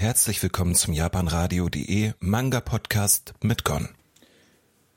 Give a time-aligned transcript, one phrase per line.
[0.00, 3.90] Herzlich willkommen zum japanradio.de Manga Podcast mit Gon.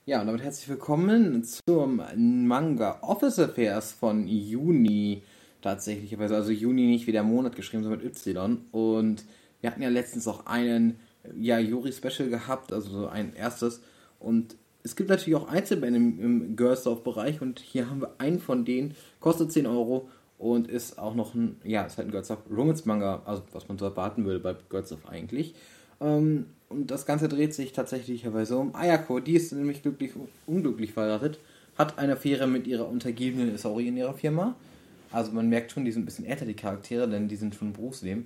[0.05, 2.01] Ja, und damit herzlich willkommen zum
[2.47, 5.23] Manga Office Affairs von Juni.
[5.61, 8.61] Tatsächlich, also Juni nicht wie der Monat geschrieben, sondern mit Y.
[8.71, 9.25] Und
[9.59, 10.97] wir hatten ja letztens auch einen
[11.37, 13.81] ja, Yuri-Special gehabt, also so ein erstes.
[14.19, 18.63] Und es gibt natürlich auch Einzelbände im, im Girls-Bereich und hier haben wir einen von
[18.63, 20.07] denen, kostet 10 Euro
[20.43, 23.69] und ist auch noch ein, ja, ist halt ein Girls of Romance Manga, also was
[23.69, 25.55] man so erwarten würde bei Girls of eigentlich.
[26.01, 30.11] Ähm, und das Ganze dreht sich tatsächlich so um Ayako, die ist nämlich glücklich,
[30.45, 31.39] unglücklich verheiratet,
[31.77, 34.55] hat eine Affäre mit ihrer Untergebenen Isori in ihrer Firma.
[35.13, 37.69] Also man merkt schon, die sind ein bisschen älter, die Charaktere, denn die sind schon
[37.69, 38.25] im Berufsleben.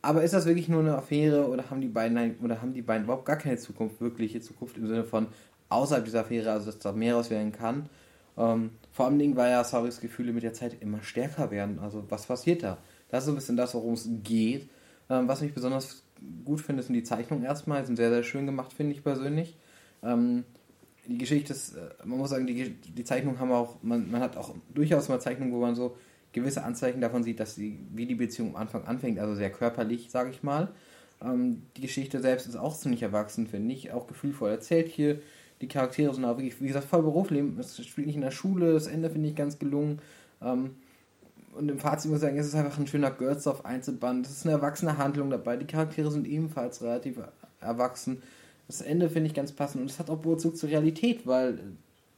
[0.00, 3.04] Aber ist das wirklich nur eine Affäre oder haben die beiden oder haben die beiden
[3.04, 5.26] überhaupt gar keine Zukunft, wirkliche Zukunft im Sinne von
[5.68, 7.90] außerhalb dieser Affäre, also dass da mehr raus werden kann?
[8.40, 11.78] Ähm, vor allem Dingen, weil ja Saris Gefühle mit der Zeit immer stärker werden.
[11.78, 12.78] Also was passiert da?
[13.10, 14.70] Das ist so ein bisschen das, worum es geht.
[15.10, 16.02] Ähm, was mich besonders
[16.44, 17.84] gut finde, sind die Zeichnungen erstmal.
[17.84, 19.56] Sind sehr, sehr schön gemacht, finde ich persönlich.
[20.02, 20.44] Ähm,
[21.06, 24.36] die Geschichte ist, äh, man muss sagen, die, die Zeichnungen haben auch, man, man hat
[24.36, 25.96] auch durchaus mal Zeichnungen, wo man so
[26.32, 30.10] gewisse Anzeichen davon sieht, dass sie, wie die Beziehung am Anfang anfängt, also sehr körperlich,
[30.10, 30.68] sage ich mal.
[31.22, 35.20] Ähm, die Geschichte selbst ist auch ziemlich erwachsen, finde ich, auch gefühlvoll erzählt hier.
[35.60, 37.58] Die Charaktere sind auch wirklich, wie gesagt, voll Berufsleben.
[37.58, 40.00] Es spielt nicht in der Schule, das Ende finde ich ganz gelungen.
[40.42, 40.70] Ähm,
[41.54, 44.26] und im Fazit muss ich sagen, es ist einfach ein schöner Girls-Off Einzelband.
[44.26, 45.56] Es ist eine erwachsene Handlung dabei.
[45.56, 47.18] Die Charaktere sind ebenfalls relativ
[47.60, 48.22] erwachsen.
[48.66, 51.58] Das Ende finde ich ganz passend und es hat auch Bezug zur Realität, weil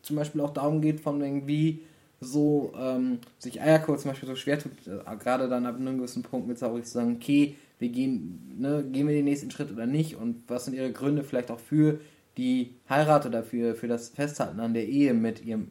[0.03, 1.81] zum Beispiel auch darum geht, von wie
[2.21, 6.23] so ähm, sich Ayako zum Beispiel so schwer tut, äh, gerade dann ab einem gewissen
[6.23, 9.87] Punkt mit Saori zu sagen, okay, wir gehen, ne, gehen wir den nächsten Schritt oder
[9.87, 12.01] nicht und was sind ihre Gründe vielleicht auch für
[12.37, 15.69] die Heirat oder für, das Festhalten an der Ehe mit ihrem,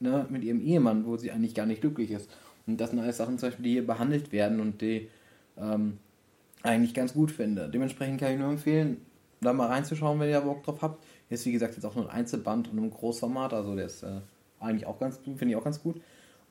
[0.00, 2.30] ne, mit ihrem Ehemann, wo sie eigentlich gar nicht glücklich ist.
[2.66, 5.08] Und das sind alles Sachen zum Beispiel, die hier behandelt werden und die
[5.56, 5.98] ähm,
[6.62, 7.68] eigentlich ganz gut finde.
[7.68, 8.98] Dementsprechend kann ich nur empfehlen,
[9.40, 11.04] da mal reinzuschauen, wenn ihr Bock drauf habt.
[11.28, 14.20] Ist wie gesagt jetzt auch nur ein Einzelband und ein Großformat, also der ist äh,
[14.60, 16.00] eigentlich auch ganz gut, finde ich auch ganz gut.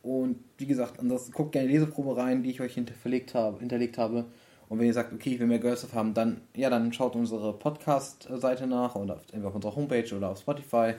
[0.03, 3.59] Und wie gesagt, ansonsten guckt gerne Leseprobe rein, die ich euch hinterlegt habe.
[3.59, 4.25] Hinterlegt habe.
[4.67, 7.15] Und wenn ihr sagt, okay, ich will mehr Girls of haben, dann, ja, dann schaut
[7.15, 10.93] unsere Podcast-Seite nach oder entweder auf unserer Homepage oder auf Spotify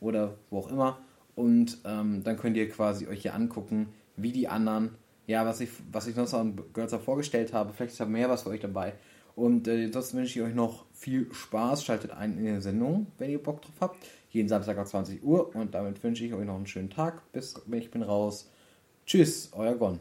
[0.00, 0.98] oder wo auch immer.
[1.34, 4.90] Und ähm, dann könnt ihr quasi euch hier angucken, wie die anderen,
[5.26, 7.72] ja, was ich, was ich sonst an Girls of vorgestellt habe.
[7.72, 8.94] Vielleicht ist da mehr was für euch dabei.
[9.34, 11.84] Und äh, ansonsten wünsche ich euch noch viel Spaß.
[11.84, 14.06] Schaltet ein in der Sendung, wenn ihr Bock drauf habt.
[14.30, 15.54] Jeden Samstag ab 20 Uhr.
[15.54, 17.30] Und damit wünsche ich euch noch einen schönen Tag.
[17.32, 18.50] Bis ich bin raus.
[19.04, 20.00] Tschüss, euer Gon.